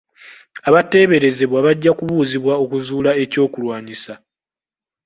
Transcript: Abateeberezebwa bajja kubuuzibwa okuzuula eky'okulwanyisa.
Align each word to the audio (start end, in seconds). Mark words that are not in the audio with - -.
Abateeberezebwa 0.69 1.59
bajja 1.65 1.91
kubuuzibwa 1.97 2.53
okuzuula 2.63 3.11
eky'okulwanyisa. 3.23 4.13